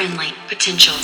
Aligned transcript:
friendly 0.00 0.32
potential. 0.48 0.94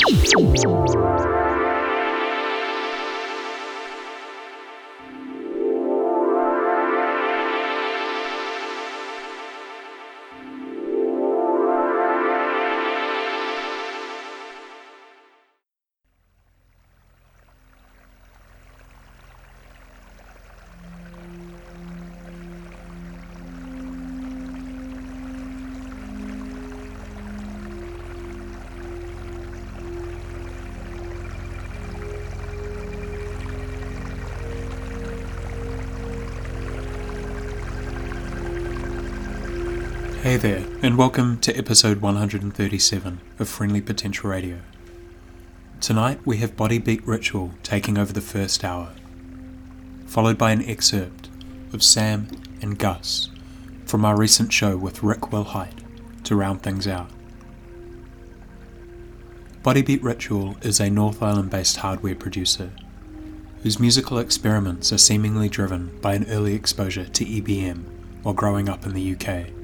And 40.97 41.01
welcome 41.03 41.39
to 41.39 41.55
episode 41.59 42.01
137 42.01 43.21
of 43.39 43.47
Friendly 43.47 43.83
Potential 43.83 44.31
Radio. 44.31 44.61
Tonight 45.79 46.21
we 46.25 46.39
have 46.39 46.57
Body 46.57 46.79
Beat 46.79 47.07
Ritual 47.07 47.51
taking 47.63 47.99
over 47.99 48.15
the 48.15 48.23
first 48.23 48.65
hour, 48.65 48.93
followed 50.07 50.39
by 50.39 50.53
an 50.53 50.65
excerpt 50.65 51.29
of 51.75 51.83
Sam 51.83 52.29
and 52.63 52.79
Gus 52.79 53.29
from 53.85 54.07
our 54.07 54.17
recent 54.17 54.55
show 54.55 54.79
with 54.79 55.03
Rick 55.03 55.21
Wilhite 55.21 55.83
to 56.25 56.35
round 56.35 56.63
things 56.63 56.89
out. 56.89 57.11
Body 59.63 59.83
Beat 59.83 60.03
Ritual 60.03 60.57
is 60.63 60.81
a 60.81 60.89
North 60.89 61.23
Island 61.23 61.51
based 61.51 61.77
hardware 61.77 62.15
producer 62.15 62.71
whose 63.63 63.79
musical 63.79 64.17
experiments 64.17 64.95
are 64.95 64.99
seemingly 64.99 65.51
driven 65.51 65.99
by 66.01 66.15
an 66.15 66.27
early 66.31 66.55
exposure 66.55 67.05
to 67.05 67.25
EBM 67.27 67.85
while 68.23 68.33
growing 68.33 68.71
up 68.71 68.87
in 68.87 68.95
the 68.95 69.15
UK. 69.15 69.56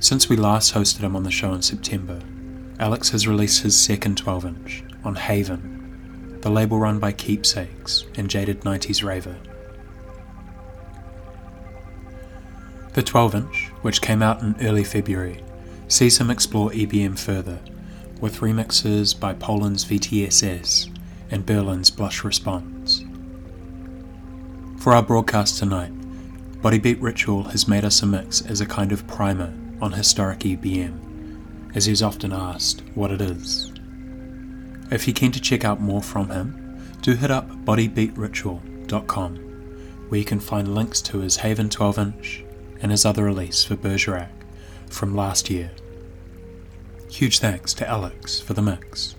Since 0.00 0.30
we 0.30 0.36
last 0.36 0.72
hosted 0.72 1.00
him 1.00 1.14
on 1.14 1.24
the 1.24 1.30
show 1.30 1.52
in 1.52 1.60
September, 1.60 2.22
Alex 2.78 3.10
has 3.10 3.28
released 3.28 3.62
his 3.62 3.78
second 3.78 4.16
12 4.16 4.46
inch 4.46 4.82
on 5.04 5.14
Haven, 5.14 6.38
the 6.40 6.50
label 6.50 6.78
run 6.78 6.98
by 6.98 7.12
Keepsakes 7.12 8.06
and 8.16 8.30
Jaded 8.30 8.62
90s 8.62 9.04
Raver. 9.04 9.36
The 12.94 13.02
12 13.02 13.34
inch, 13.34 13.70
which 13.82 14.00
came 14.00 14.22
out 14.22 14.40
in 14.40 14.56
early 14.62 14.84
February, 14.84 15.44
sees 15.86 16.16
him 16.16 16.30
explore 16.30 16.70
EBM 16.70 17.18
further, 17.18 17.58
with 18.22 18.40
remixes 18.40 19.18
by 19.18 19.34
Poland's 19.34 19.84
VTSS 19.84 20.90
and 21.30 21.44
Berlin's 21.44 21.90
Blush 21.90 22.24
Response. 22.24 23.04
For 24.78 24.94
our 24.94 25.02
broadcast 25.02 25.58
tonight, 25.58 25.92
Body 26.62 26.78
Beat 26.78 26.98
Ritual 27.02 27.44
has 27.44 27.68
made 27.68 27.84
us 27.84 28.00
a 28.00 28.06
mix 28.06 28.40
as 28.40 28.62
a 28.62 28.66
kind 28.66 28.92
of 28.92 29.06
primer 29.06 29.52
on 29.80 29.92
historic 29.92 30.40
EBM, 30.40 31.74
as 31.74 31.86
he's 31.86 32.02
often 32.02 32.32
asked 32.32 32.82
what 32.94 33.10
it 33.10 33.20
is. 33.20 33.72
If 34.90 35.06
you're 35.06 35.14
keen 35.14 35.32
to 35.32 35.40
check 35.40 35.64
out 35.64 35.80
more 35.80 36.02
from 36.02 36.30
him, 36.30 36.56
do 37.02 37.14
hit 37.14 37.30
up 37.30 37.48
bodybeatritual.com, 37.64 39.36
where 40.08 40.18
you 40.18 40.24
can 40.24 40.40
find 40.40 40.74
links 40.74 41.00
to 41.02 41.20
his 41.20 41.36
Haven 41.36 41.70
12 41.70 41.98
inch 41.98 42.44
and 42.82 42.90
his 42.90 43.04
other 43.04 43.24
release 43.24 43.62
for 43.62 43.76
Bergerac 43.76 44.30
from 44.88 45.14
last 45.14 45.48
year. 45.48 45.70
Huge 47.10 47.38
thanks 47.38 47.72
to 47.74 47.88
Alex 47.88 48.40
for 48.40 48.54
the 48.54 48.62
mix, 48.62 49.14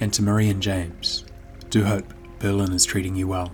and 0.00 0.12
to 0.12 0.22
Marie 0.22 0.50
and 0.50 0.62
James. 0.62 1.24
Do 1.70 1.84
hope 1.84 2.12
Berlin 2.38 2.72
is 2.72 2.84
treating 2.84 3.16
you 3.16 3.28
well. 3.28 3.52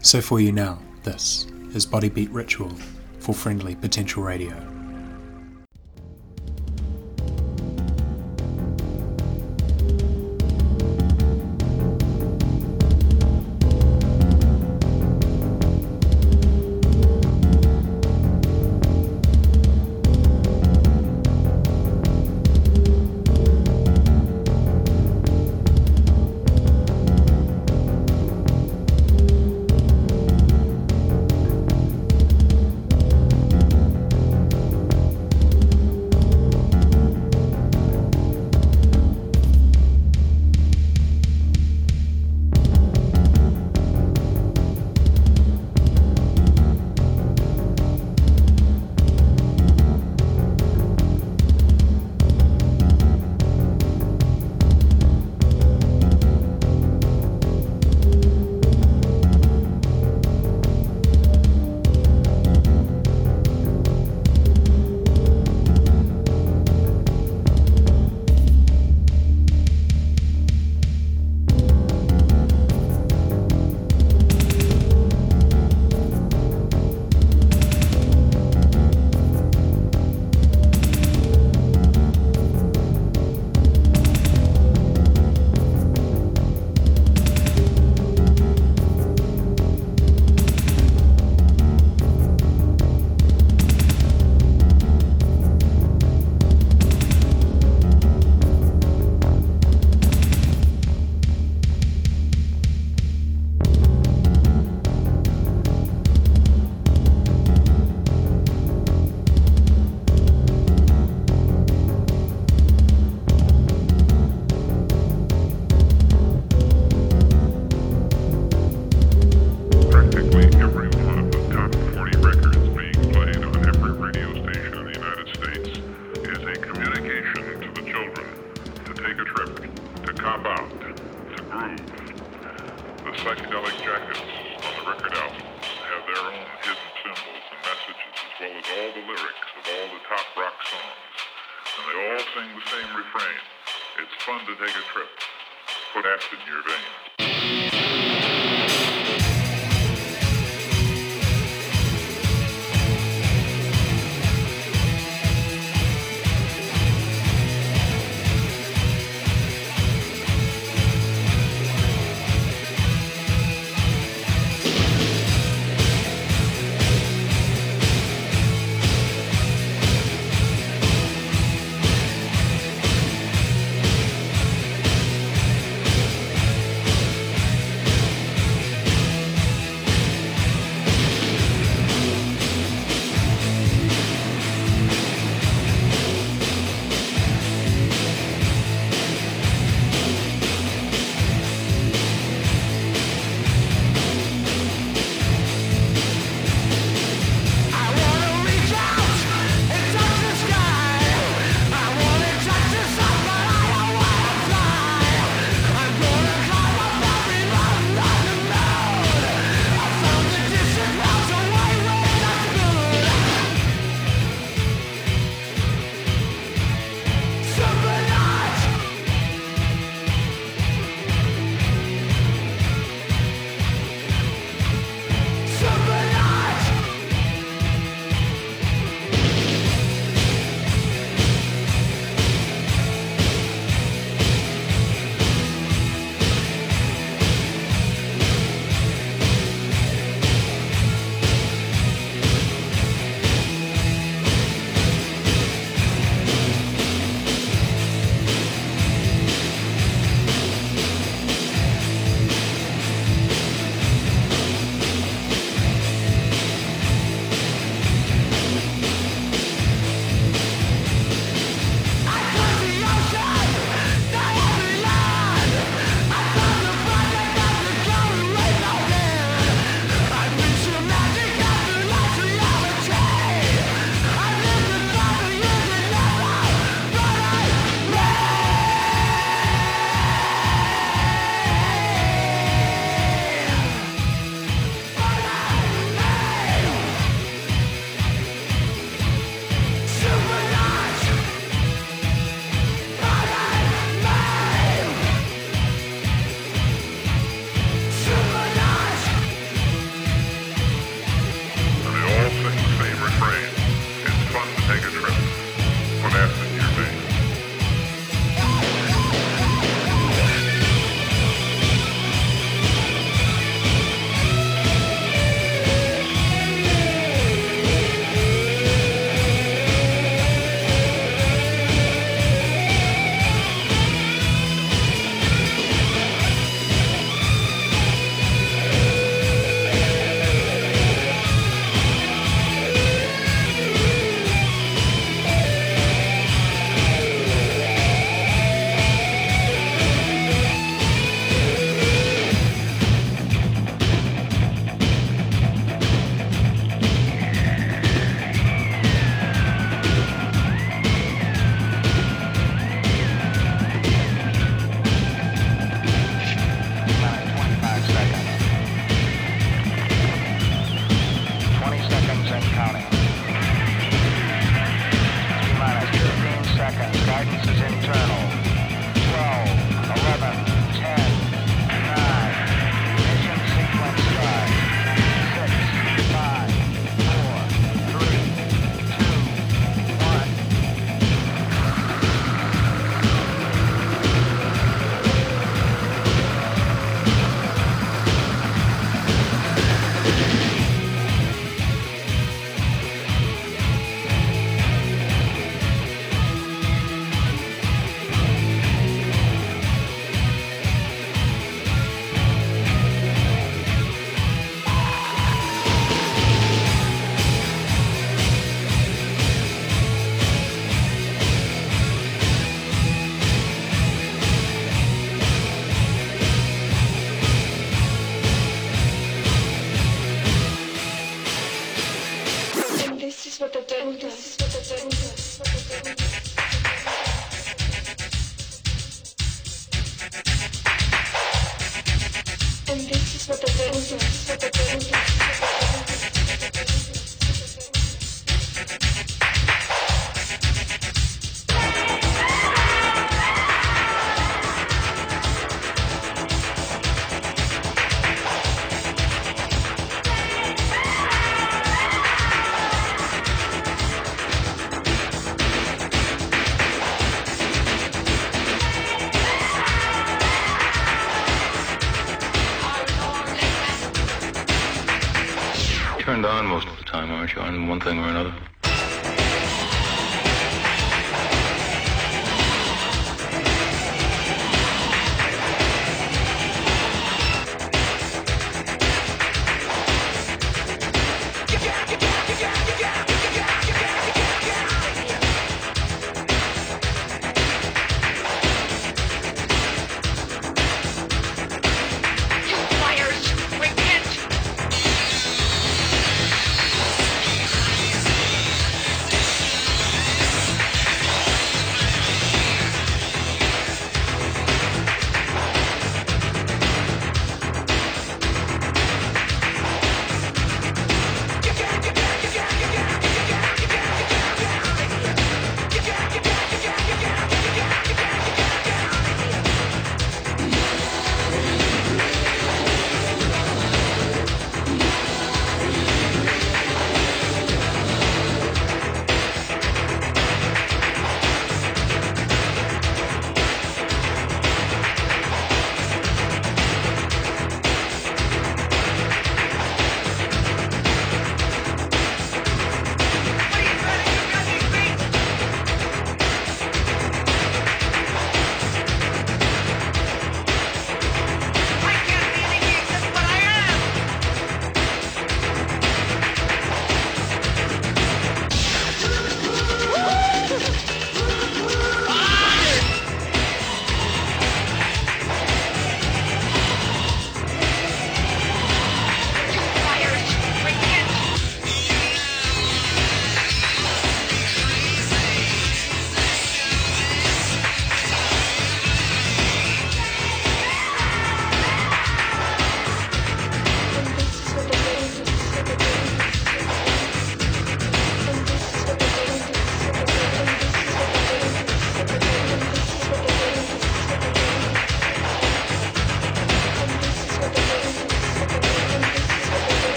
So 0.00 0.20
for 0.20 0.40
you 0.40 0.52
now, 0.52 0.80
this 1.02 1.46
is 1.74 1.86
Body 1.86 2.08
Beat 2.08 2.30
Ritual 2.30 2.72
for 3.18 3.34
Friendly 3.34 3.74
Potential 3.74 4.22
Radio. 4.22 4.73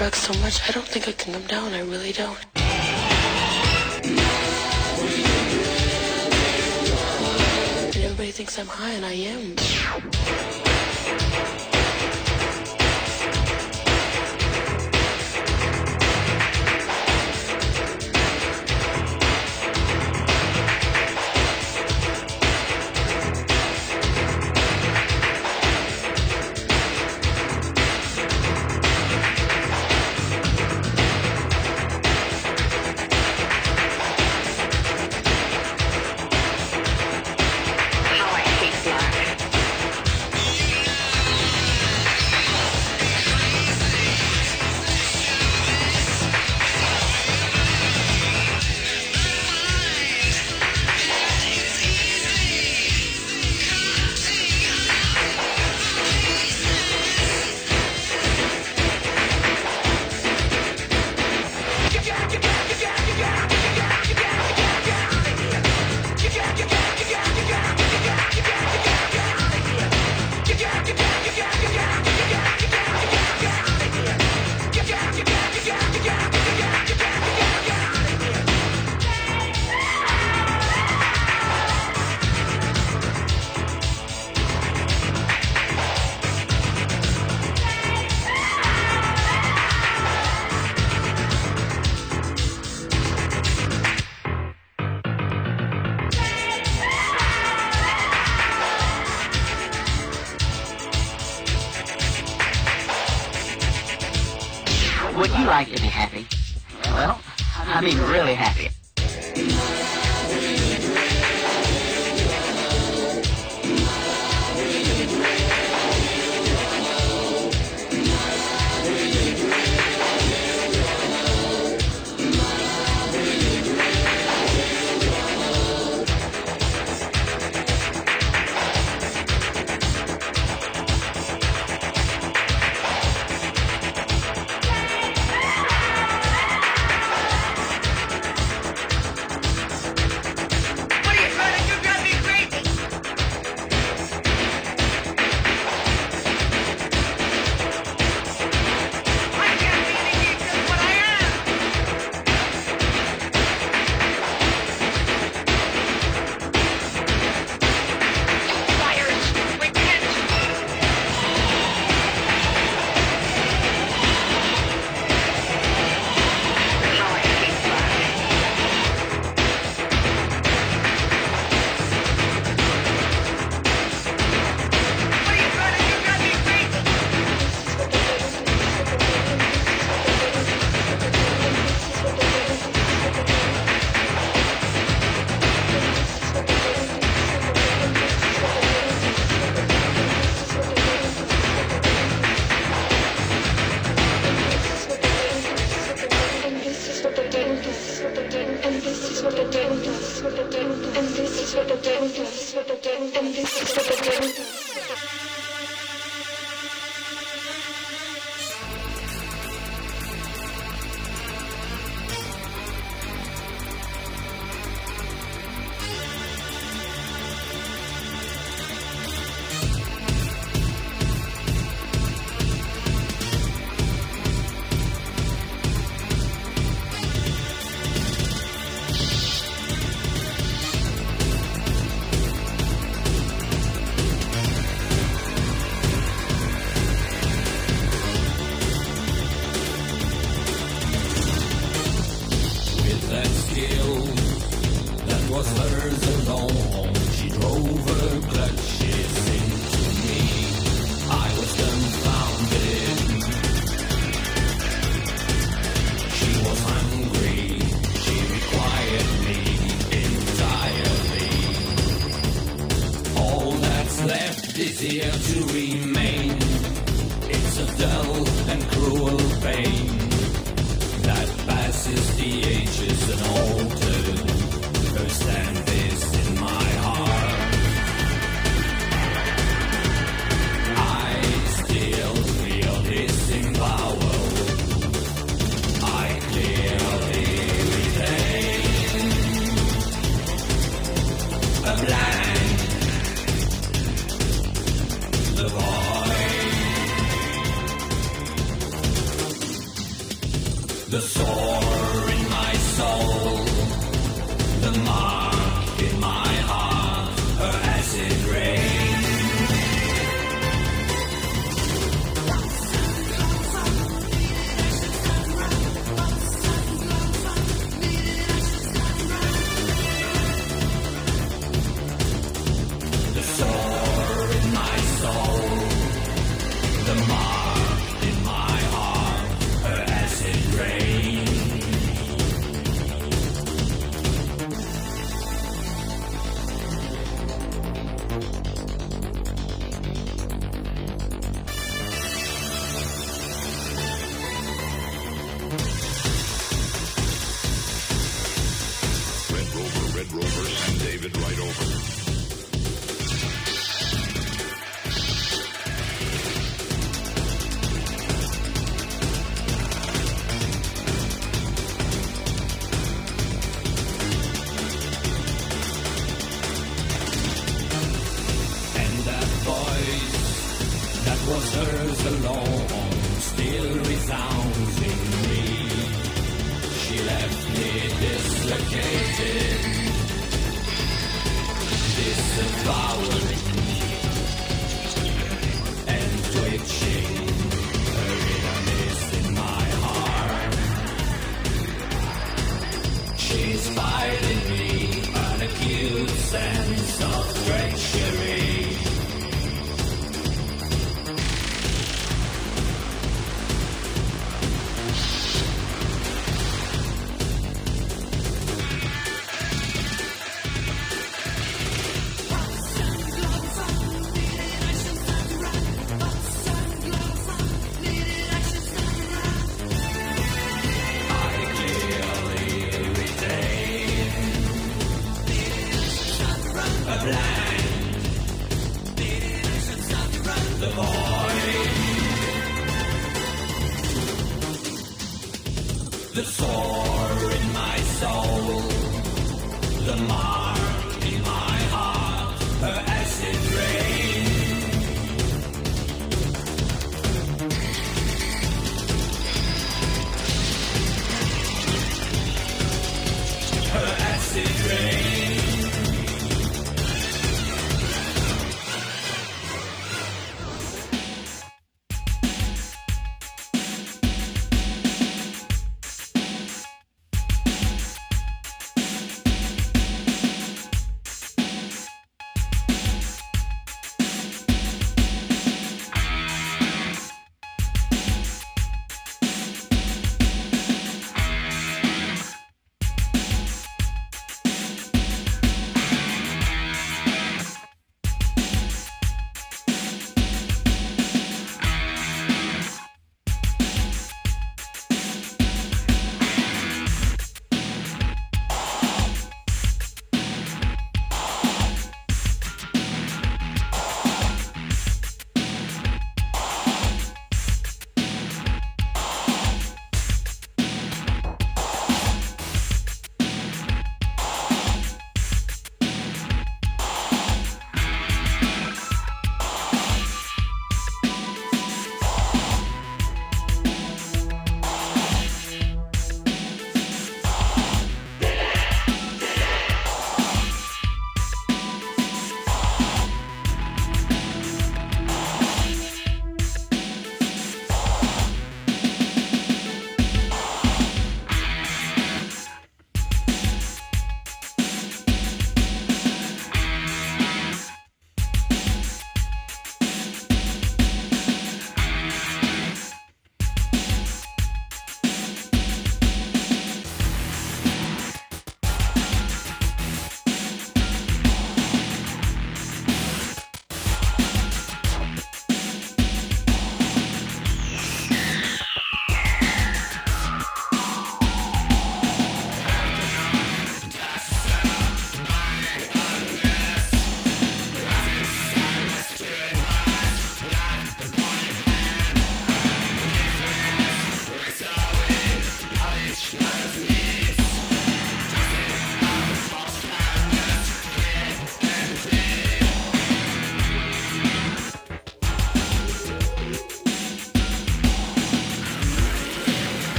drugs 0.00 0.16
so 0.16 0.32
much, 0.40 0.66
I 0.66 0.72
don't 0.72 0.88
think 0.88 1.08
I 1.08 1.12
can 1.12 1.34
come 1.34 1.42
down. 1.42 1.74
I 1.74 1.80
really 1.80 2.12
don't. 2.12 2.38
And 7.84 8.04
everybody 8.04 8.30
thinks 8.30 8.58
I'm 8.58 8.66
high, 8.66 8.92
and 8.92 9.04
I 9.04 9.12
am. 9.12 10.09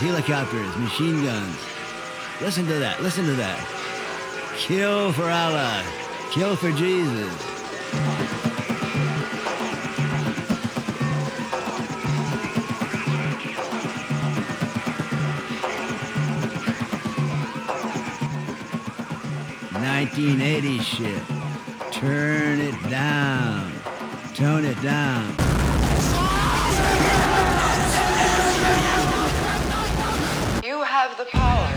Helicopters, 0.00 0.76
machine 0.76 1.24
guns. 1.24 1.56
Listen 2.40 2.66
to 2.66 2.74
that, 2.74 3.02
listen 3.02 3.24
to 3.26 3.32
that. 3.34 3.58
Kill 4.56 5.12
for 5.12 5.28
Allah, 5.28 5.84
kill 6.30 6.56
for 6.56 6.70
Jesus. 6.72 7.32
Nineteen 19.72 20.40
eighty 20.40 20.78
shit. 20.78 21.22
Turn 21.90 22.60
it 22.60 22.90
down. 22.90 23.72
Tone 24.34 24.64
it 24.64 24.80
down. 24.80 25.34
You 31.08 31.14
have 31.14 31.24
the 31.24 31.30
power. 31.32 31.72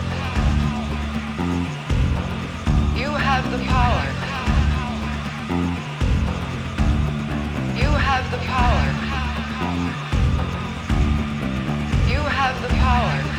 You 2.99 3.11
have 3.11 3.49
the 3.49 3.59
power. 3.63 4.05
You 7.79 7.91
have 8.07 8.29
the 8.29 8.37
power. 8.39 8.87
You 12.09 12.19
have 12.19 12.61
the 12.61 12.67
power. 12.75 13.30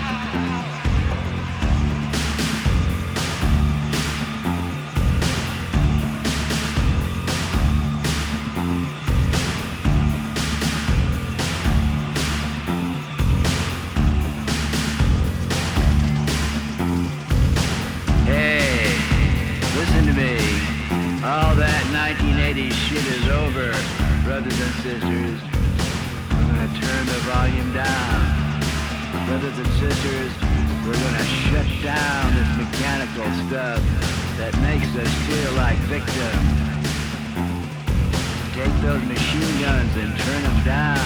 Take 38.62 38.80
those 38.80 39.02
machine 39.06 39.60
guns 39.60 39.90
and 39.96 40.16
turn 40.20 40.42
them 40.44 40.62
down. 40.62 40.96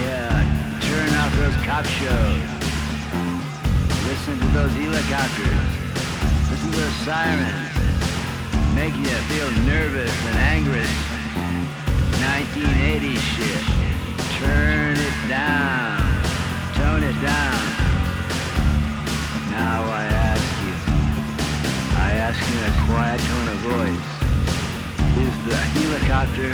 Yeah, 0.00 0.32
turn 0.80 1.12
off 1.12 1.36
those 1.36 1.56
cop 1.66 1.84
shows. 1.84 2.40
Listen 4.08 4.40
to 4.40 4.46
those 4.56 4.72
helicopters. 4.80 5.60
Listen 6.48 6.70
to 6.72 6.76
those 6.78 6.96
sirens. 7.04 7.68
Make 8.74 8.96
you 8.96 9.12
feel 9.28 9.50
nervous 9.68 10.10
and 10.28 10.36
angry. 10.56 10.88
1980 12.24 13.16
shit. 13.16 13.64
Turn 14.40 14.96
it 14.96 15.28
down. 15.28 16.00
Tone 16.76 17.02
it 17.02 17.20
down. 17.20 17.60
Now 19.52 19.84
I 19.84 20.08
ask 20.32 20.48
you. 20.64 20.74
I 22.00 22.10
ask 22.24 22.40
you 22.40 22.56
in 22.56 22.64
a 22.72 22.86
quiet 22.86 23.20
tone 23.20 23.48
of 23.48 23.58
voice. 23.68 24.15
The 25.46 25.54
helicopter 25.54 26.50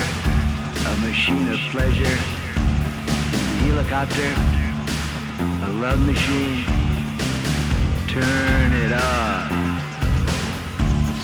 a 0.86 0.96
machine 1.00 1.48
of 1.48 1.58
pleasure? 1.70 2.16
The 3.32 3.40
helicopter 3.64 4.30
a 5.64 5.72
love 5.80 5.98
machine? 6.06 6.62
Turn 8.08 8.72
it 8.84 8.92
off. 8.92 9.50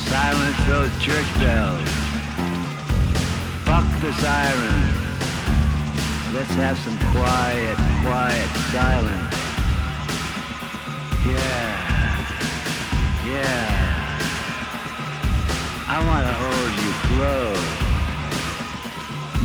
Silence 0.09 0.57
those 0.67 0.99
church 1.03 1.29
bells. 1.41 1.89
Fuck 3.67 3.85
the 4.01 4.15
sirens. 4.15 4.99
Let's 6.33 6.55
have 6.55 6.79
some 6.79 6.97
quiet, 7.13 7.77
quiet 8.03 8.49
silence. 8.73 9.35
Yeah. 11.27 11.77
Yeah. 13.27 13.88
I 15.91 16.05
want 16.05 16.27
to 16.29 16.35
hold 16.37 16.73
you 16.85 16.93
close. 17.09 17.65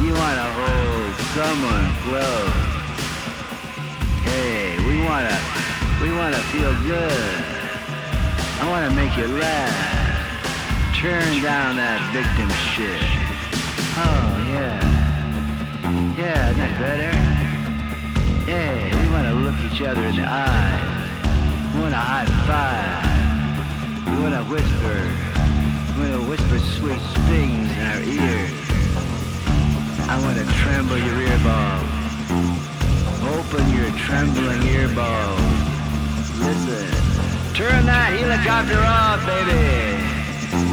You 0.03 0.11
want 0.11 0.35
to 0.35 0.49
hold 0.59 1.15
someone 1.31 1.87
close. 2.03 2.51
Hey, 4.27 4.75
we 4.83 4.99
want 5.07 5.23
to 5.29 5.37
we 6.03 6.11
want 6.11 6.35
to 6.35 6.41
feel 6.51 6.75
good. 6.83 7.43
I 8.59 8.67
want 8.69 8.83
to 8.89 8.93
make 8.93 9.15
you 9.15 9.27
laugh. 9.39 9.71
Turn 10.99 11.41
down 11.41 11.77
that 11.77 12.03
victim 12.11 12.49
shit. 12.75 12.99
Oh, 13.95 14.35
yeah. 14.51 14.83
Yeah, 16.17 16.49
isn't 16.49 16.59
that 16.59 16.75
better? 16.77 17.15
Yeah, 18.51 19.01
we 19.01 19.07
want 19.13 19.27
to 19.27 19.33
look 19.33 19.55
each 19.71 19.81
other 19.81 20.03
in 20.03 20.17
the 20.17 20.27
eyes. 20.27 21.73
We 21.73 21.79
want 21.79 21.93
to 21.93 22.03
high 22.03 22.27
five. 22.43 24.13
We 24.13 24.21
want 24.21 24.35
to 24.35 24.43
whisper. 24.51 25.32
To 25.93 26.19
whisper 26.29 26.59
sweet 26.59 27.01
things 27.29 27.71
in 27.71 27.85
our 27.85 28.01
ears. 28.01 28.51
I 30.09 30.19
want 30.21 30.37
to 30.37 30.45
tremble 30.61 30.97
your 30.97 31.21
ear 31.21 31.39
balls. 31.45 31.89
Open 33.33 33.63
your 33.73 33.89
trembling 33.97 34.61
ear 34.63 34.89
balls. 34.93 35.39
Listen. 36.37 36.85
Turn 37.53 37.85
that 37.85 38.13
helicopter 38.13 38.81
off, 38.81 39.25
baby. 39.25 39.95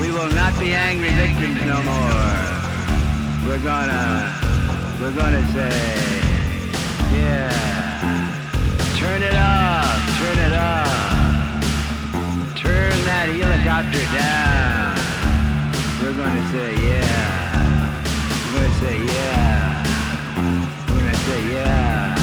We 0.00 0.10
will 0.10 0.32
not 0.32 0.58
be 0.58 0.72
angry 0.72 1.10
victims 1.10 1.60
no 1.64 1.80
more. 1.84 2.36
We're 3.46 3.62
gonna, 3.62 4.34
we're 5.00 5.12
gonna 5.12 5.46
say, 5.52 5.72
yeah. 7.12 7.52
Turn 8.96 9.22
it 9.22 9.36
off, 9.36 10.00
turn 10.18 10.38
it 10.48 10.52
off. 10.52 10.90
Turn 12.56 12.96
that 13.04 13.28
helicopter 13.28 14.04
down. 14.16 14.89
We're 16.00 16.14
gonna 16.14 16.48
say, 16.50 16.74
yeah. 16.88 18.02
We're 18.52 18.62
gonna 18.62 18.74
say, 18.80 18.96
yeah. 19.04 19.84
We're 20.88 20.98
gonna 20.98 21.14
say, 21.14 21.40
yeah. 21.52 22.16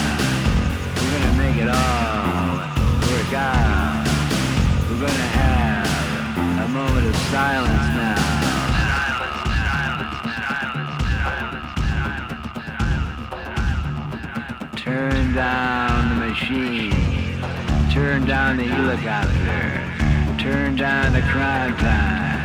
We're 0.95 1.11
gonna 1.19 1.38
make 1.38 1.57
it 1.61 1.69
all 1.69 2.57
work 3.07 3.34
out. 3.34 4.03
We're 4.89 5.01
gonna 5.05 5.30
have 5.38 6.65
a 6.65 6.67
moment 6.69 7.05
of 7.05 7.15
silence 7.30 7.88
now. 7.93 8.38
Turn 14.75 15.36
down 15.36 16.09
the 16.09 16.15
machine. 16.25 17.41
Turn 17.91 18.25
down 18.25 18.57
the 18.57 18.63
helicopter. 18.63 20.41
Turn 20.41 20.75
down 20.75 21.13
the 21.13 21.21
crime 21.21 21.78
time. 21.78 22.37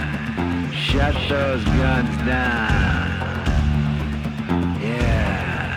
Shut 0.92 1.14
those 1.26 1.64
guns 1.64 2.16
down. 2.18 3.08
Yeah. 4.78 5.76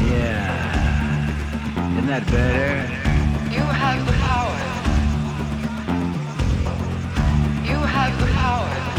Yeah. 0.00 1.28
Isn't 1.92 2.06
that 2.06 2.24
better? 2.30 2.72
You 3.52 3.60
have 3.60 4.06
the 4.06 4.12
power. 4.12 4.56
You 7.66 7.78
have 7.86 8.18
the 8.18 8.26
power. 8.32 8.97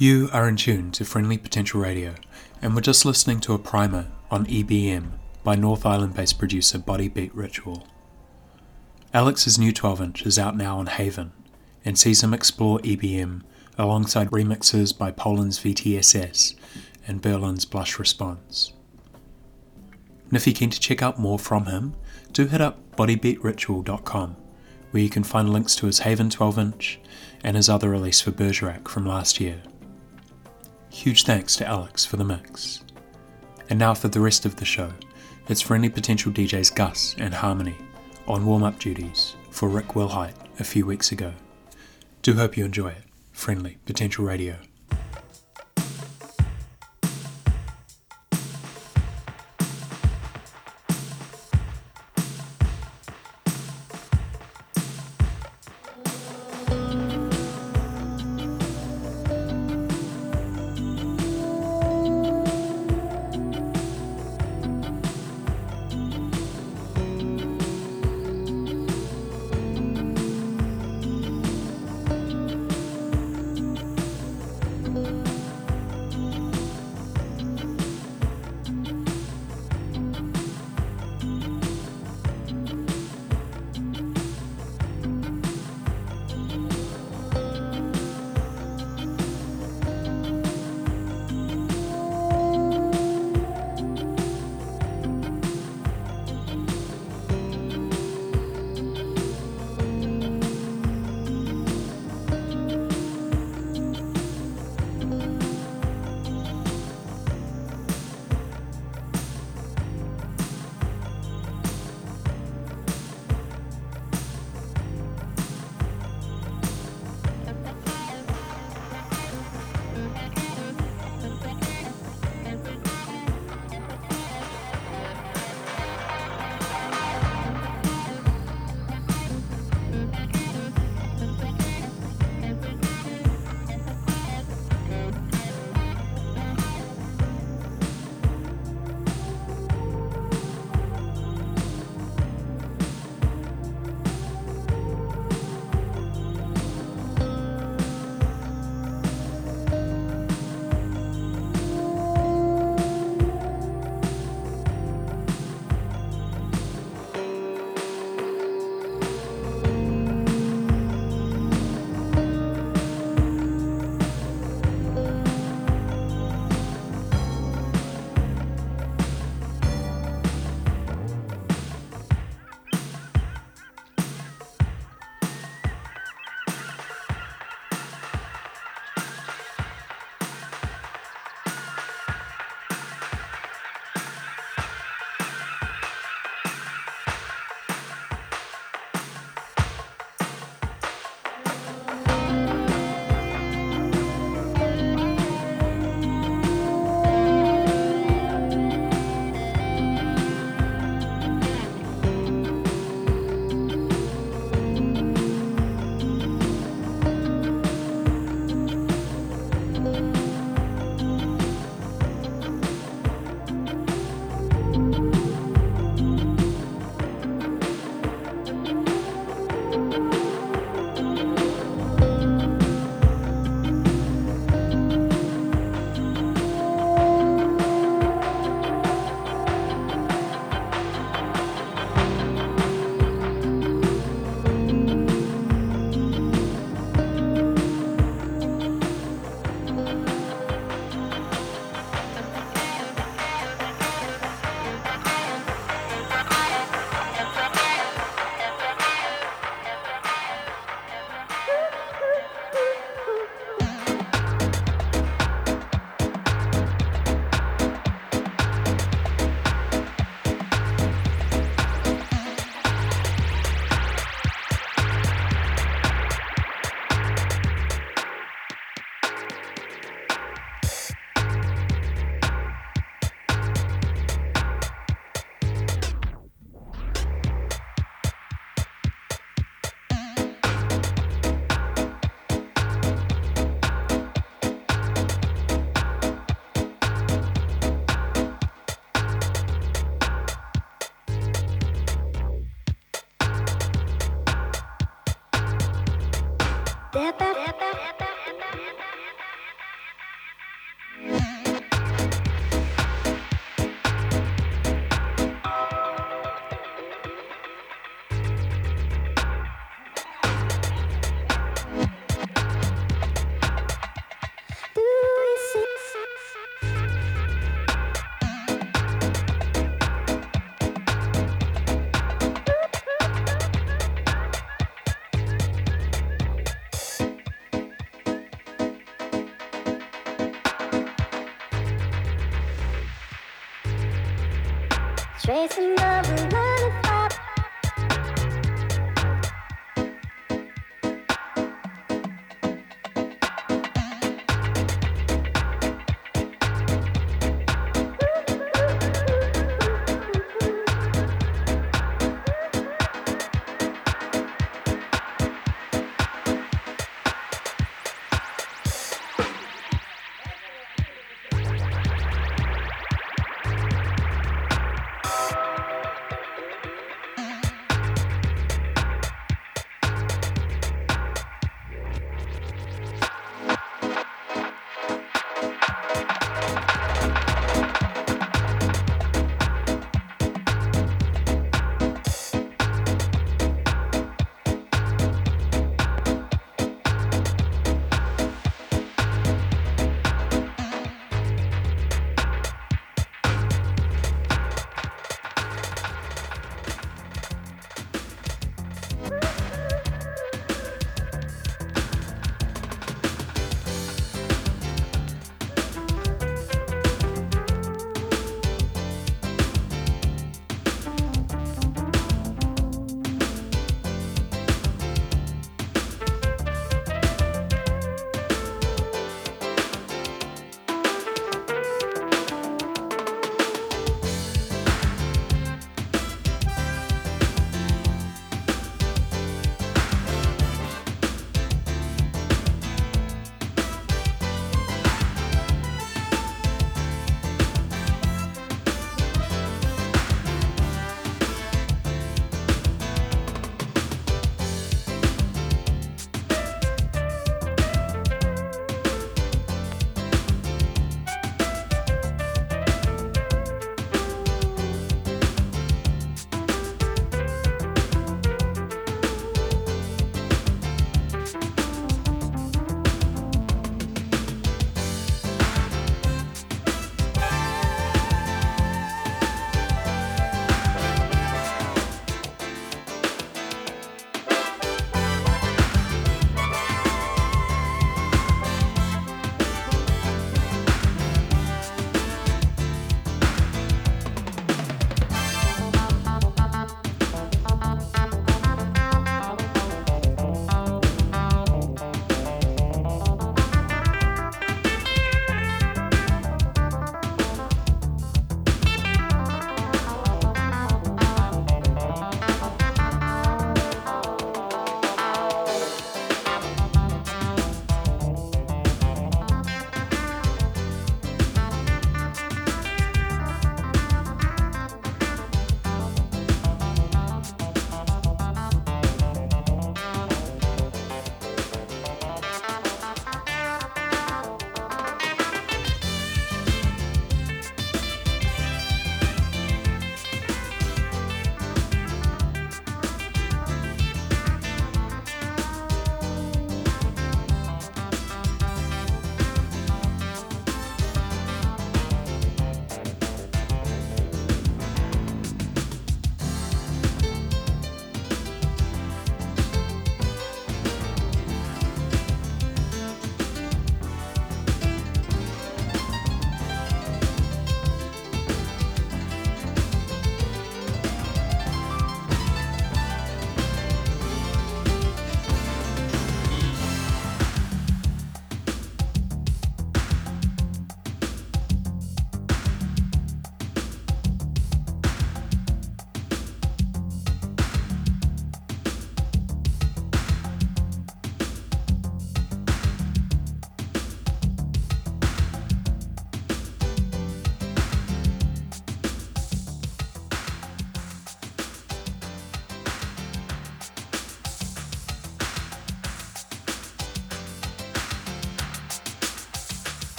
You 0.00 0.30
are 0.32 0.48
in 0.48 0.54
tune 0.54 0.92
to 0.92 1.04
Friendly 1.04 1.36
Potential 1.36 1.80
Radio, 1.80 2.14
and 2.62 2.72
we're 2.72 2.82
just 2.82 3.04
listening 3.04 3.40
to 3.40 3.52
a 3.52 3.58
primer 3.58 4.06
on 4.30 4.46
EBM 4.46 5.10
by 5.42 5.56
North 5.56 5.84
Island 5.84 6.14
based 6.14 6.38
producer 6.38 6.78
Body 6.78 7.08
Beat 7.08 7.34
Ritual. 7.34 7.84
Alex's 9.12 9.58
new 9.58 9.72
12 9.72 10.00
inch 10.00 10.24
is 10.24 10.38
out 10.38 10.56
now 10.56 10.78
on 10.78 10.86
Haven 10.86 11.32
and 11.84 11.98
sees 11.98 12.22
him 12.22 12.32
explore 12.32 12.78
EBM 12.78 13.42
alongside 13.76 14.30
remixes 14.30 14.96
by 14.96 15.10
Poland's 15.10 15.58
VTSS 15.58 16.54
and 17.08 17.20
Berlin's 17.20 17.64
Blush 17.64 17.98
Response. 17.98 18.72
And 20.28 20.36
if 20.36 20.46
you're 20.46 20.54
keen 20.54 20.70
to 20.70 20.78
check 20.78 21.02
out 21.02 21.18
more 21.18 21.40
from 21.40 21.66
him, 21.66 21.96
do 22.32 22.46
hit 22.46 22.60
up 22.60 22.94
bodybeatritual.com 22.96 24.36
where 24.92 25.02
you 25.02 25.10
can 25.10 25.24
find 25.24 25.52
links 25.52 25.74
to 25.74 25.86
his 25.86 25.98
Haven 25.98 26.30
12 26.30 26.56
inch 26.56 27.00
and 27.42 27.56
his 27.56 27.68
other 27.68 27.90
release 27.90 28.20
for 28.20 28.30
Bergerac 28.30 28.86
from 28.86 29.04
last 29.04 29.40
year. 29.40 29.60
Huge 30.90 31.24
thanks 31.24 31.56
to 31.56 31.66
Alex 31.66 32.04
for 32.04 32.16
the 32.16 32.24
mix. 32.24 32.82
And 33.70 33.78
now 33.78 33.94
for 33.94 34.08
the 34.08 34.20
rest 34.20 34.46
of 34.46 34.56
the 34.56 34.64
show, 34.64 34.92
it's 35.48 35.60
friendly 35.60 35.88
potential 35.88 36.32
DJs 36.32 36.74
Gus 36.74 37.14
and 37.18 37.34
Harmony 37.34 37.76
on 38.26 38.44
warm 38.44 38.62
up 38.62 38.78
duties 38.78 39.34
for 39.50 39.68
Rick 39.68 39.88
Wilhite 39.88 40.34
a 40.60 40.64
few 40.64 40.84
weeks 40.84 41.12
ago. 41.12 41.32
Do 42.22 42.34
hope 42.34 42.56
you 42.56 42.64
enjoy 42.64 42.88
it. 42.88 43.04
Friendly 43.32 43.78
Potential 43.86 44.24
Radio. 44.24 44.56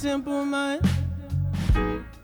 Simple 0.00 0.46
mind. 0.46 0.80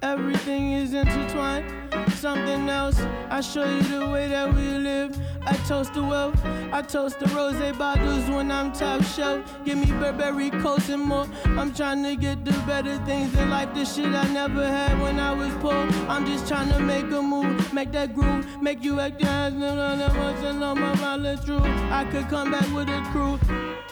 Everything 0.00 0.72
is 0.72 0.94
intertwined. 0.94 1.66
Something 2.14 2.70
else, 2.70 2.98
I 3.28 3.42
show 3.42 3.66
you 3.70 3.82
the 3.82 4.08
way 4.08 4.28
that 4.28 4.48
we 4.54 4.62
live. 4.78 5.14
I 5.42 5.52
toast 5.68 5.92
the 5.92 6.02
wealth, 6.02 6.42
I 6.72 6.80
toast 6.80 7.20
the 7.20 7.26
rose 7.36 7.76
bottles 7.76 8.30
when 8.30 8.50
I'm 8.50 8.72
top 8.72 9.02
shelf. 9.02 9.44
Give 9.66 9.76
me 9.76 9.92
Burberry 10.00 10.48
coats 10.62 10.88
and 10.88 11.02
more. 11.02 11.26
I'm 11.44 11.74
trying 11.74 12.02
to 12.04 12.16
get 12.16 12.46
the 12.46 12.52
better 12.66 12.96
things 13.04 13.34
in 13.36 13.50
life, 13.50 13.74
the 13.74 13.84
shit 13.84 14.06
I 14.06 14.26
never 14.32 14.66
had 14.66 14.98
when 15.02 15.20
I 15.20 15.34
was 15.34 15.52
poor. 15.60 15.86
I'm 16.08 16.24
just 16.24 16.48
trying 16.48 16.70
to 16.70 16.78
make 16.78 17.12
a 17.12 17.20
move, 17.20 17.74
make 17.74 17.92
that 17.92 18.14
groove, 18.14 18.46
make 18.62 18.82
you 18.82 19.00
act 19.00 19.20
your 19.20 19.28
hands, 19.28 19.54
no, 19.54 19.76
no, 19.76 19.96
no, 19.96 20.08
once 20.18 20.42
and 20.42 20.60
my 20.60 20.94
violent 20.94 21.44
true. 21.44 21.60
I 21.90 22.06
could 22.10 22.26
come 22.30 22.52
back 22.52 22.68
with 22.72 22.88
a 22.88 23.02
crew, 23.12 23.36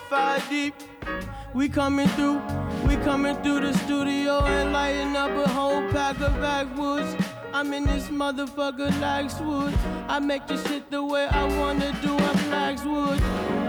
five 0.08 0.48
deep. 0.48 0.74
We 1.54 1.68
coming 1.68 2.08
through, 2.08 2.40
we 2.86 2.96
coming 2.96 3.36
through 3.42 3.60
the 3.60 3.72
studio 3.78 4.44
and 4.44 4.72
lighting 4.72 5.16
up 5.16 5.30
a 5.30 5.48
whole 5.48 5.82
pack 5.90 6.18
of 6.20 6.32
backwoods. 6.40 7.16
I'm 7.52 7.72
in 7.72 7.84
this 7.84 8.08
motherfucker 8.08 8.90
Laxwood. 9.00 9.74
I 10.08 10.18
make 10.18 10.46
the 10.46 10.56
shit 10.68 10.90
the 10.90 11.02
way 11.02 11.26
I 11.26 11.44
wanna 11.58 11.92
do. 12.02 12.16
I'm 12.16 12.38
Laxwood. 12.50 13.63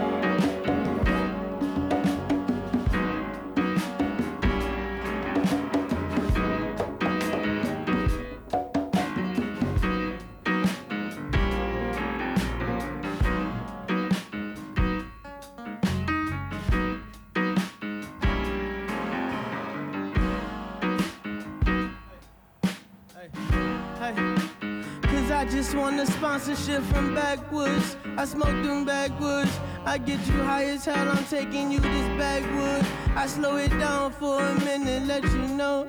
Want 26.46 26.58
a 26.58 26.62
sponsorship 26.62 26.82
from 26.92 27.14
backwoods. 27.14 27.96
I 28.16 28.24
smoke 28.24 28.62
them 28.64 28.84
backwoods. 28.84 29.50
I 29.84 29.98
get 29.98 30.24
you 30.26 30.42
high 30.42 30.64
as 30.64 30.84
hell, 30.84 31.08
I'm 31.08 31.24
taking 31.24 31.70
you 31.70 31.80
this 31.80 32.08
backwood. 32.18 32.86
I 33.16 33.26
slow 33.26 33.56
it 33.56 33.70
down 33.78 34.12
for 34.12 34.40
a 34.42 34.54
minute, 34.60 35.06
let 35.06 35.24
you 35.24 35.48
know. 35.48 35.88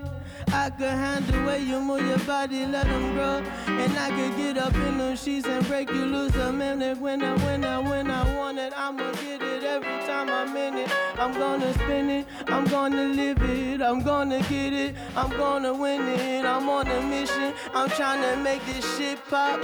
I 0.49 0.69
could 0.69 0.87
handle 0.87 1.45
way 1.45 1.61
you 1.61 1.81
move 1.81 2.07
your 2.07 2.19
body, 2.19 2.65
let 2.65 2.85
them 2.85 3.13
grow. 3.13 3.43
And 3.67 3.97
I 3.97 4.09
could 4.09 4.37
get 4.37 4.57
up 4.57 4.73
in 4.75 4.97
them 4.97 5.15
sheets 5.17 5.45
and 5.47 5.65
break 5.67 5.89
you 5.89 6.05
loose 6.05 6.35
a 6.35 6.53
minute. 6.53 6.97
When 6.99 7.21
I, 7.21 7.35
when 7.43 7.65
I, 7.65 7.79
when 7.79 8.09
I 8.09 8.35
want 8.37 8.57
it, 8.57 8.71
I'ma 8.75 9.11
get 9.13 9.41
it 9.41 9.63
every 9.63 9.99
time 10.07 10.29
I'm 10.29 10.55
in 10.55 10.77
it. 10.77 10.91
I'm 11.17 11.33
gonna 11.33 11.73
spin 11.73 12.09
it, 12.09 12.27
I'm 12.47 12.65
gonna 12.65 13.07
live 13.07 13.41
it, 13.41 13.81
I'm 13.81 14.01
gonna 14.03 14.39
get 14.43 14.73
it, 14.73 14.95
I'm 15.15 15.31
gonna 15.31 15.73
win 15.73 16.01
it. 16.01 16.45
I'm 16.45 16.69
on 16.69 16.87
a 16.87 17.01
mission, 17.01 17.53
I'm 17.73 17.89
trying 17.89 18.21
to 18.21 18.41
make 18.41 18.65
this 18.65 18.97
shit 18.97 19.19
pop. 19.27 19.59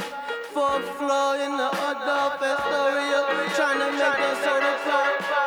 Fourth 0.54 0.88
floor 1.00 1.36
in 1.38 1.58
the 1.58 1.70
Waldorf 1.74 2.40
Astoria, 2.40 3.26
trying 3.56 3.80
to 3.80 3.90
make 3.92 4.18
that 4.22 4.38
soda 4.44 5.43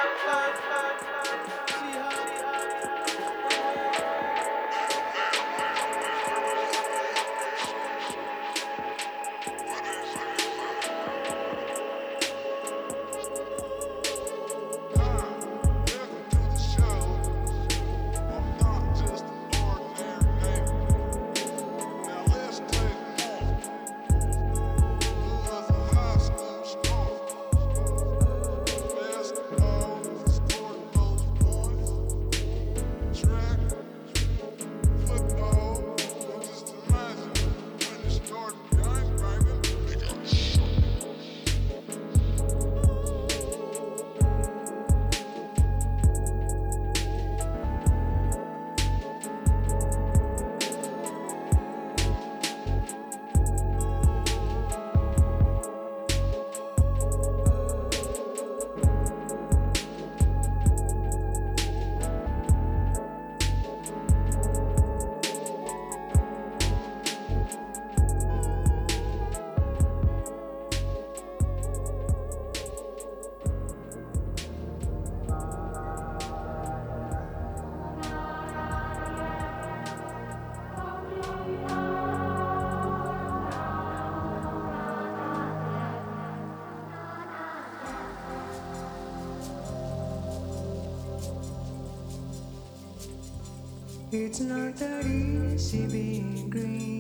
It's 94.39 94.45
not 94.45 94.77
that 94.77 95.07
easy 95.07 95.87
being 95.87 96.51
green. 96.51 96.96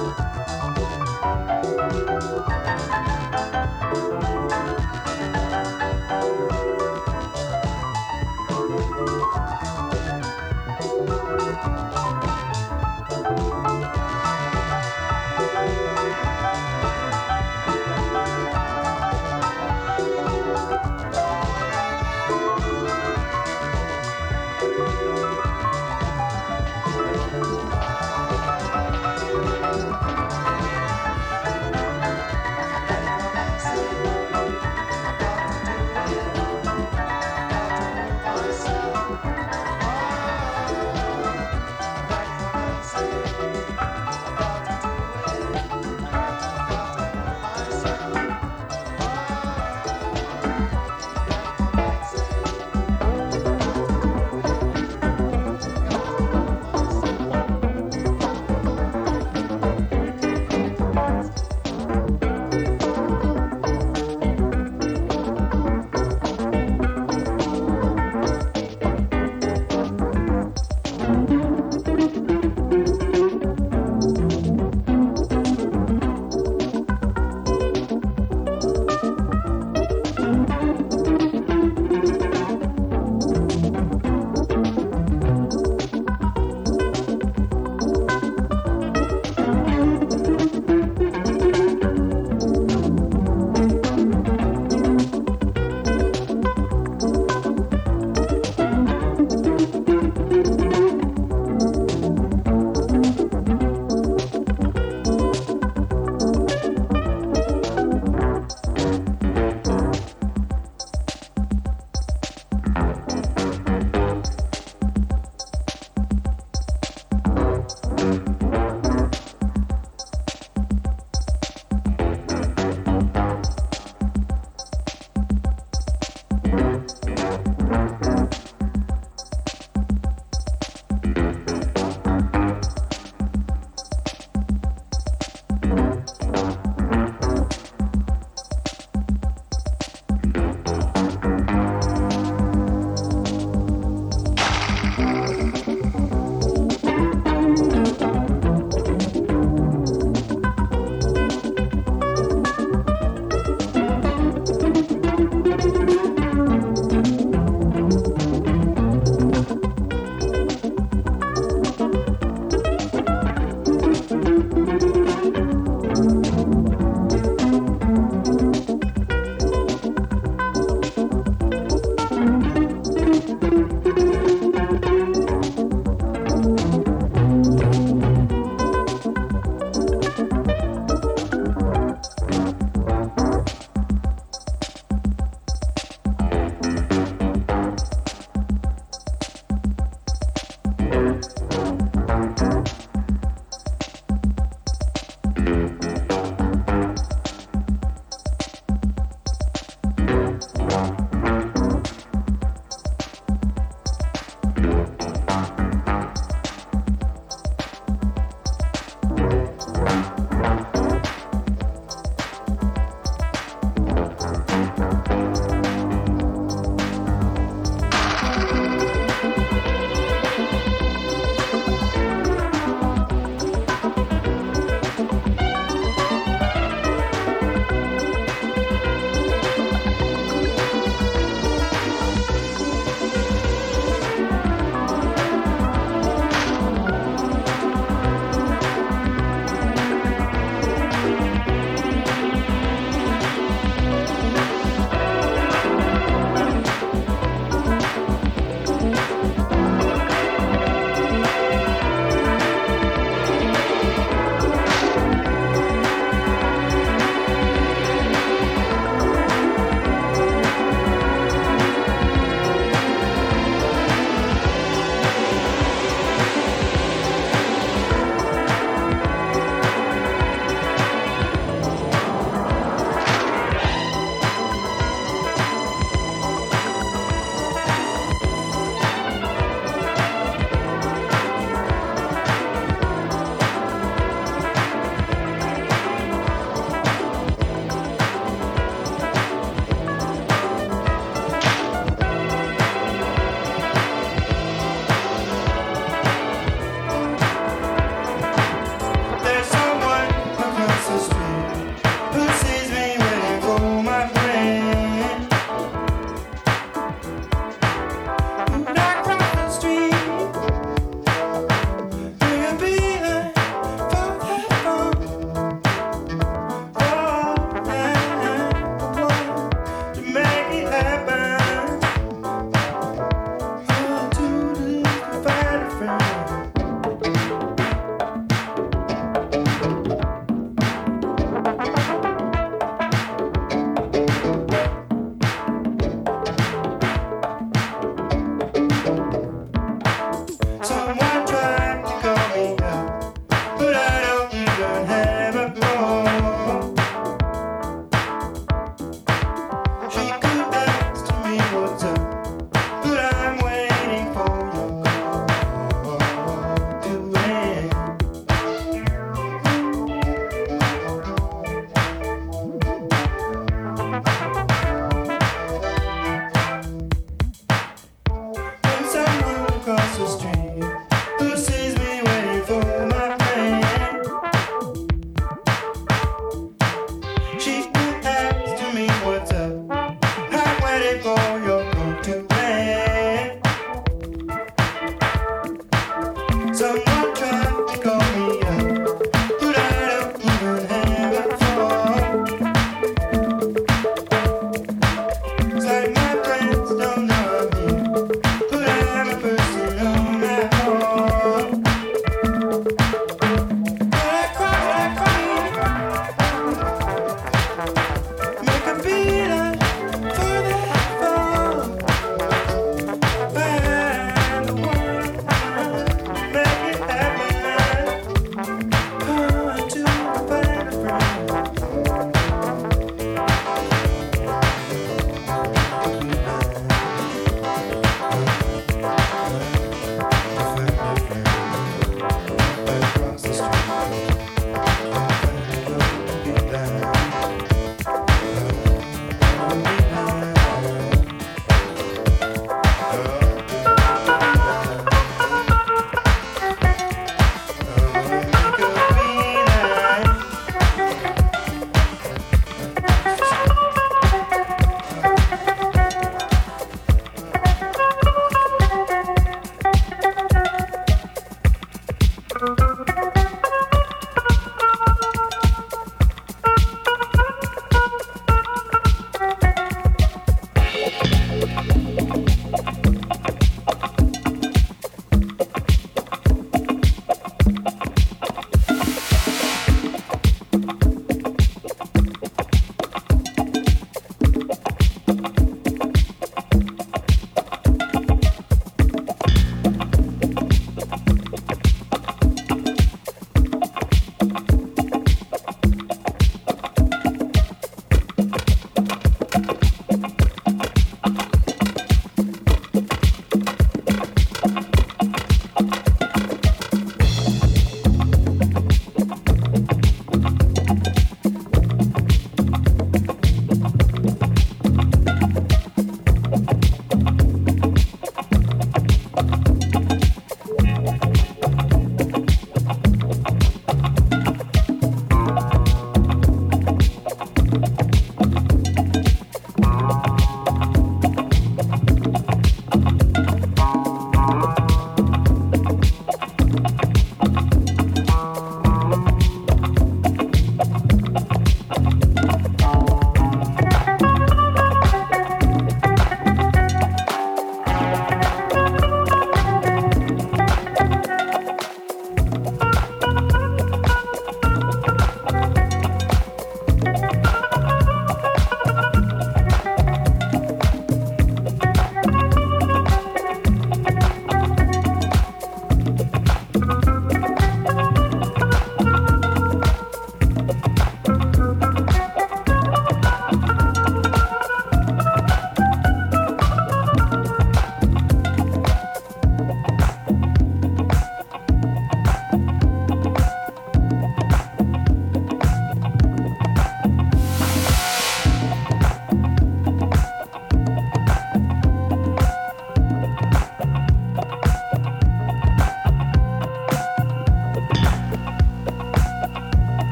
you 0.00 0.39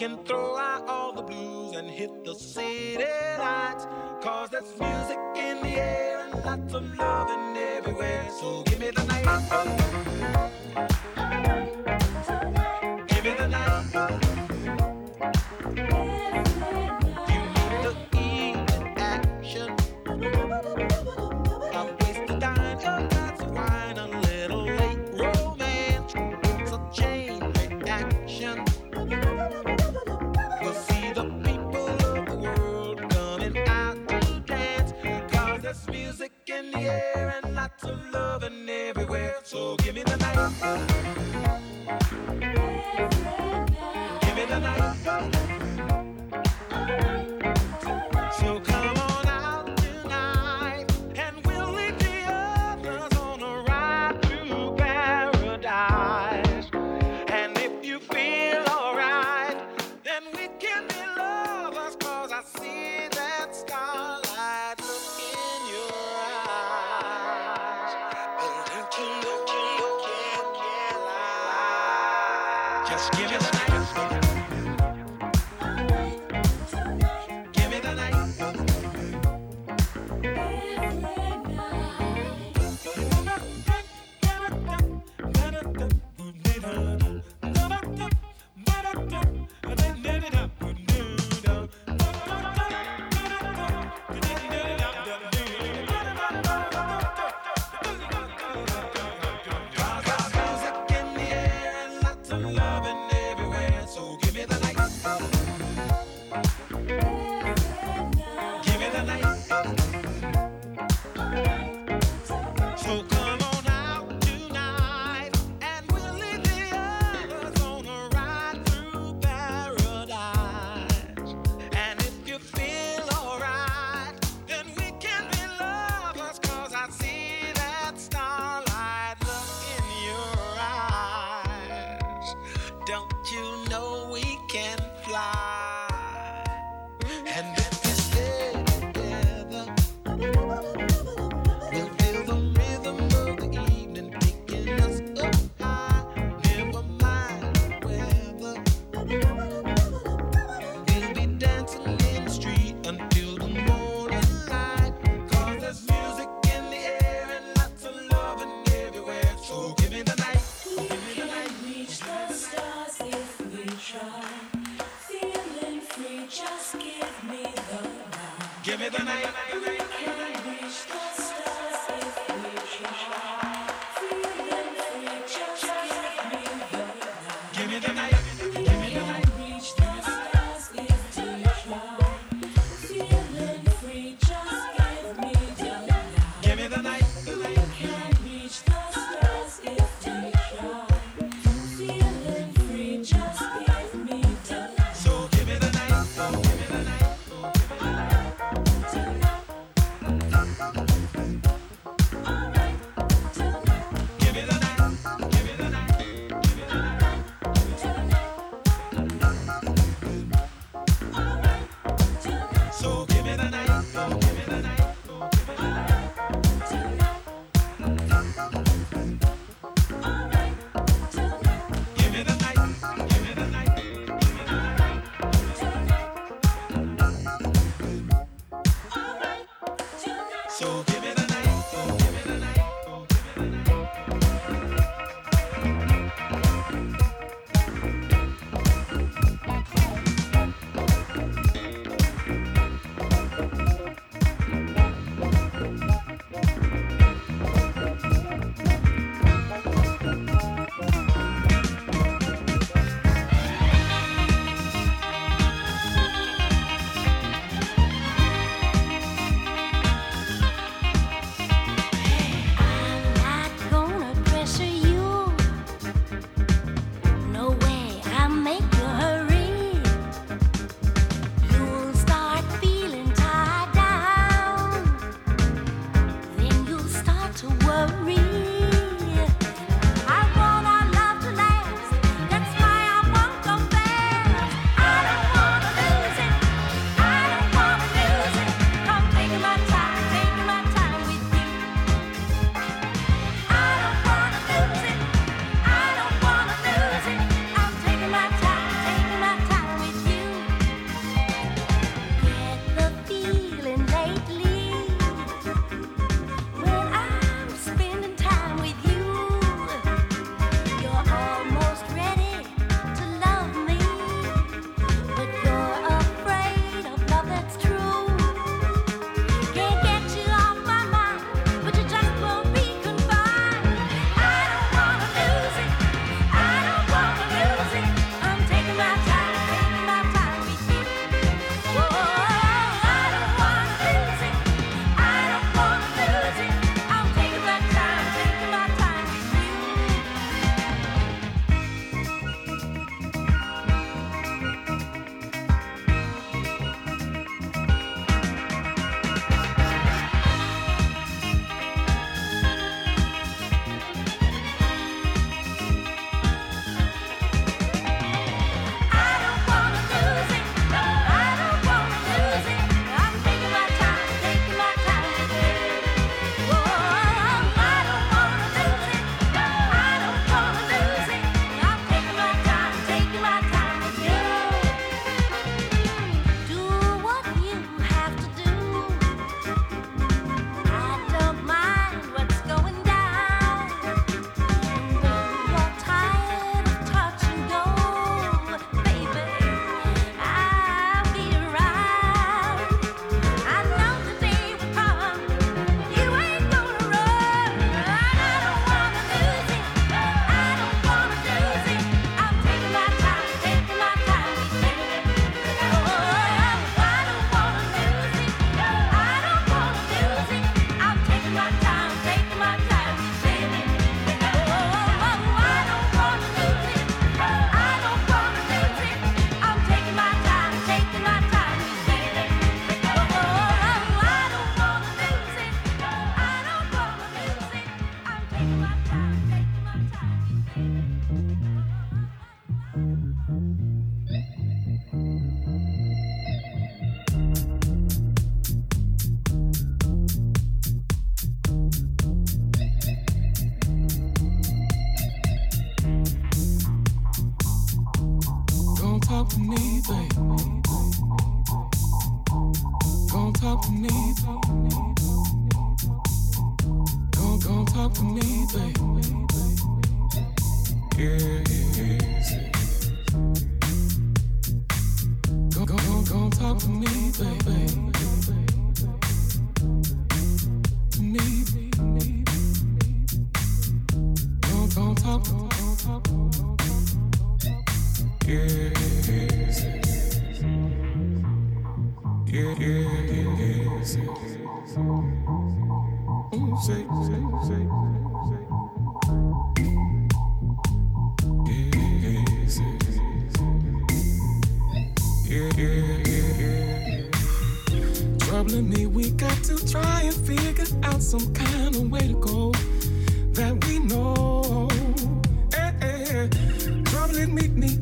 can 0.00 0.16
throw 0.24 0.56
out 0.56 0.88
all 0.88 1.12
the 1.12 1.20
blues 1.20 1.76
and 1.76 1.90
hit 1.90 2.24
the 2.24 2.34
city 2.34 3.04
lights. 3.38 3.86
Cause 4.22 4.48
there's 4.48 4.72
music 4.80 5.18
in 5.36 5.60
the 5.60 5.78
air 5.78 6.20
and 6.20 6.42
lots 6.42 6.72
of 6.72 6.98
loving 6.98 7.54
everywhere. 7.58 8.26
So 8.40 8.62
give 8.62 8.80
me 8.80 8.92
the 8.92 9.04
night. 9.04 9.89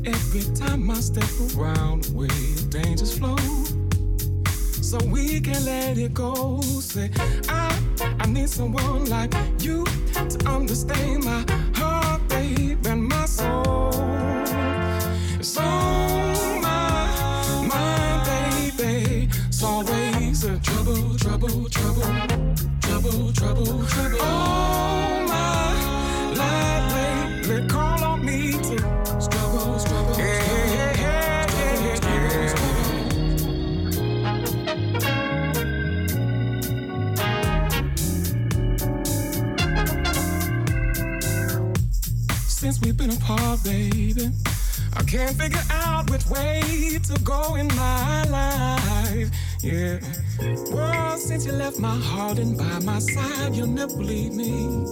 Every 0.05 0.55
time 0.55 0.89
I 0.89 0.95
step 0.95 1.29
around 1.55 2.05
where 2.07 2.27
dangers 2.69 3.17
flow. 3.17 3.35
So 4.89 4.97
we 5.05 5.39
can 5.39 5.65
let 5.65 5.99
it 5.99 6.15
go. 6.15 6.61
Say, 6.81 7.11
I, 7.47 7.79
I 8.19 8.25
need 8.25 8.49
someone 8.49 9.05
like 9.05 9.31
you 9.59 9.85
to 9.85 10.47
understand 10.47 11.25
my 11.25 11.45
heart, 11.75 12.27
babe, 12.27 12.83
and 12.87 13.07
my 13.07 13.25
soul. 13.25 13.91
So 15.43 15.61
my, 15.61 17.67
my 17.69 18.23
baby, 18.25 19.29
it's 19.47 19.61
always 19.61 20.43
a 20.43 20.57
trouble, 20.57 21.15
trouble, 21.19 21.69
trouble, 21.69 22.01
trouble, 22.81 23.31
trouble, 23.33 23.85
trouble. 23.85 24.17
Oh 24.21 25.28
Been 42.81 43.11
apart, 43.11 43.63
baby, 43.63 44.29
I 44.97 45.03
can't 45.03 45.33
figure 45.37 45.61
out 45.71 46.09
which 46.09 46.25
way 46.25 46.99
to 47.01 47.19
go 47.23 47.55
in 47.55 47.67
my 47.67 48.23
life. 48.25 49.29
Yeah. 49.61 49.99
Well, 50.69 51.17
since 51.17 51.45
you 51.45 51.53
left 51.53 51.79
my 51.79 51.95
heart 51.95 52.39
and 52.39 52.57
by 52.57 52.79
my 52.79 52.99
side, 52.99 53.55
you'll 53.55 53.67
never 53.67 53.95
believe 53.95 54.33
me. 54.33 54.85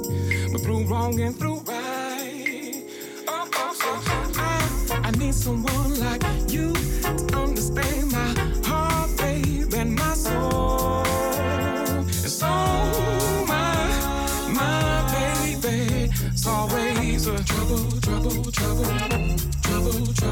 But 0.53 0.61
through 0.61 0.85
wrong 0.85 1.19
and 1.19 1.37
through 1.37 1.59
right. 1.67 2.83
Oh, 3.27 3.49
oh, 3.53 3.73
so 3.73 4.93
I, 4.93 5.01
I 5.03 5.11
need 5.11 5.33
someone 5.33 5.99
like 5.99 6.23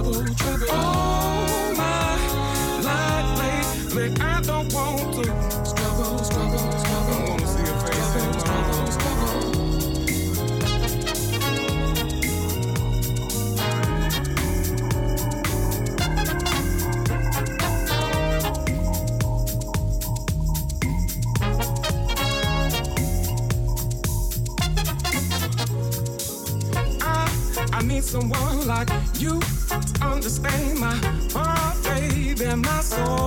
trouble, 0.06 0.36
trouble, 0.36 0.36
trouble. 0.36 0.66
Oh 0.72 1.74
my, 1.78 2.18
life 2.84 3.40
lately, 3.40 4.08
I 4.22 4.42
don't 4.42 4.74
want 4.74 5.14
to 5.16 5.24
struggle, 5.66 6.18
struggle, 6.24 6.72
struggle. 6.80 7.14
I 7.14 7.30
wanna 7.30 7.48
see 7.48 7.64
your 7.66 7.78
face 7.80 8.16
anymore. 8.16 8.92
Struggle, 8.92 9.66
I, 27.02 27.30
I 27.74 27.82
need 27.84 28.04
someone 28.04 28.68
like 28.68 28.90
you 29.20 29.40
understand 30.26 30.80
my 30.80 30.96
heart, 31.34 31.84
baby, 31.84 32.56
my 32.56 32.80
soul. 32.82 33.25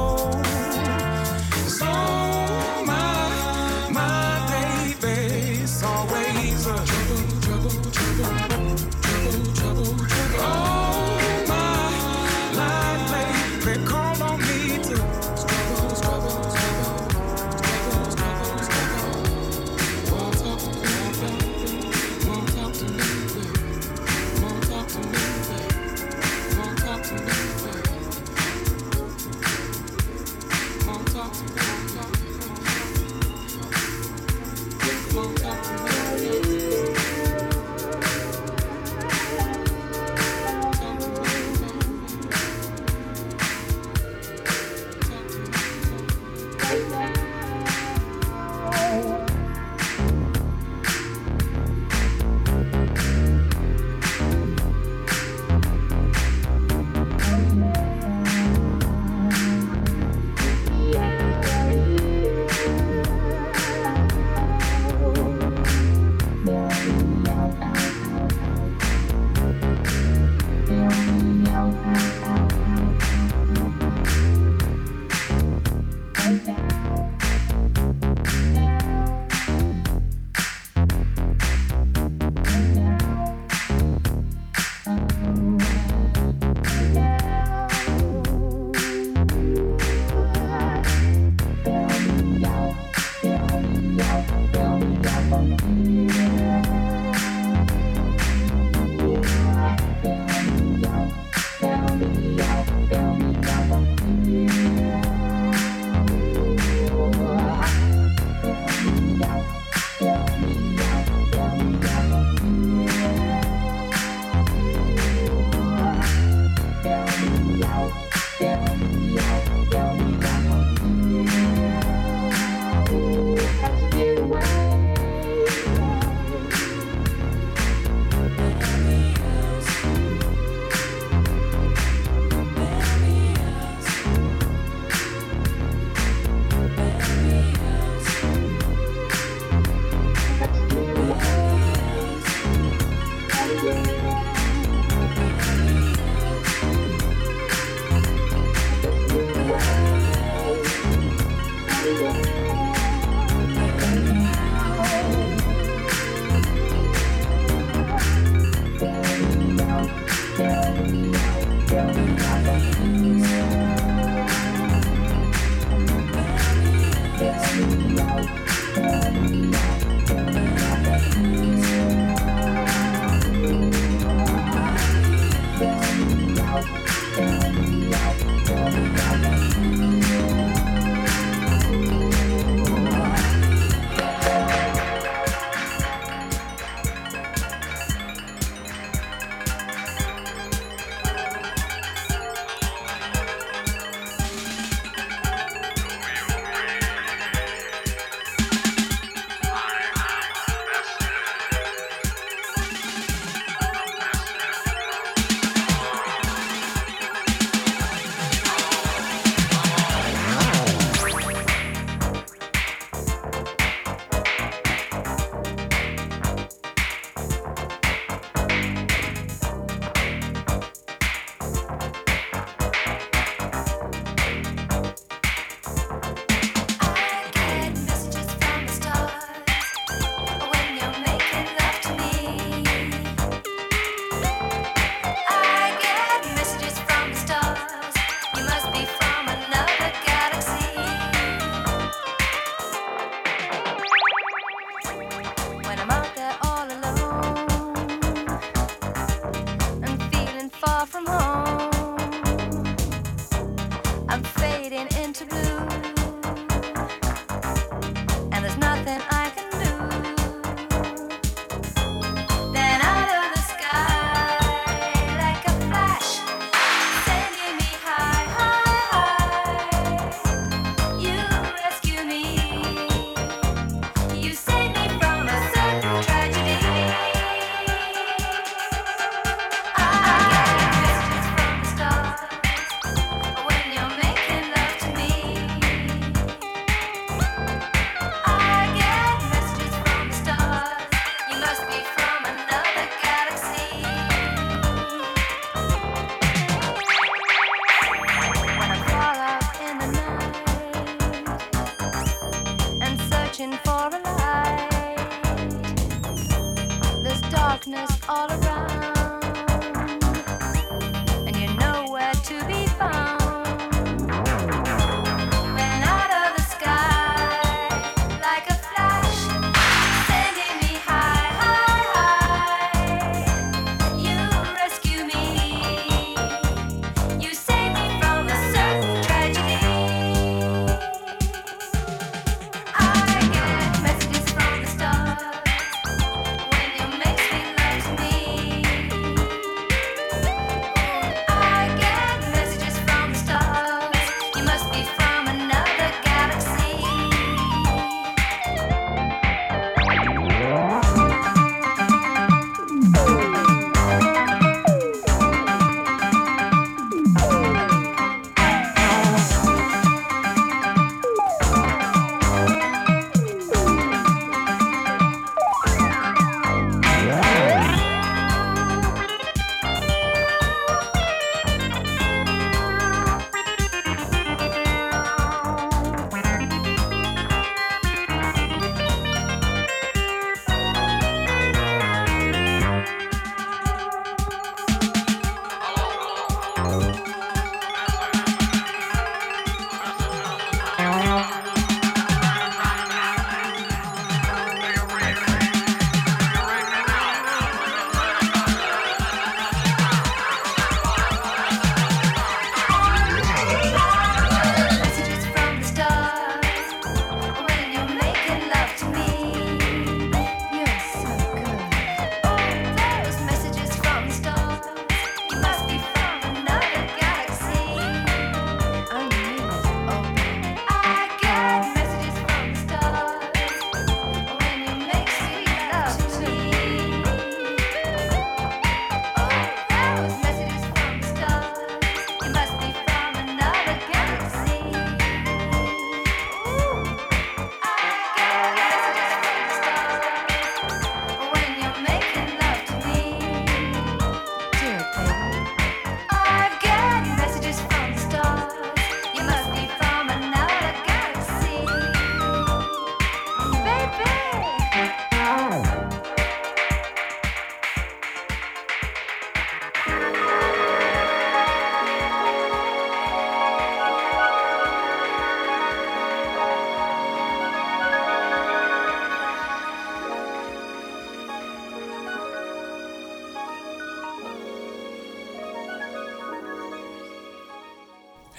darkness 307.70 308.00
all 308.08 308.30
around. 308.30 308.67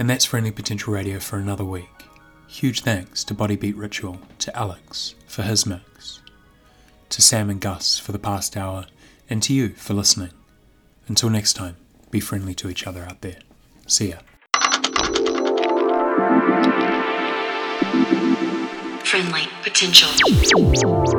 And 0.09 0.15
that's 0.15 0.25
Friendly 0.25 0.49
Potential 0.49 0.91
Radio 0.91 1.19
for 1.19 1.37
another 1.37 1.63
week. 1.63 2.07
Huge 2.47 2.81
thanks 2.81 3.23
to 3.25 3.35
Bodybeat 3.35 3.77
Ritual, 3.77 4.19
to 4.39 4.57
Alex 4.57 5.13
for 5.27 5.43
his 5.43 5.67
mix, 5.67 6.19
to 7.09 7.21
Sam 7.21 7.51
and 7.51 7.61
Gus 7.61 7.99
for 7.99 8.11
the 8.11 8.17
past 8.17 8.57
hour, 8.57 8.87
and 9.29 9.43
to 9.43 9.53
you 9.53 9.69
for 9.75 9.93
listening. 9.93 10.31
Until 11.07 11.29
next 11.29 11.53
time, 11.53 11.75
be 12.09 12.19
friendly 12.19 12.55
to 12.55 12.71
each 12.71 12.87
other 12.87 13.03
out 13.03 13.21
there. 13.21 13.37
See 13.85 14.09
ya. 14.09 14.17
Friendly 19.03 19.47
Potential. 19.61 21.18